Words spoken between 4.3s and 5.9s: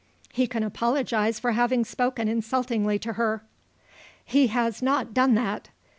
has not done that.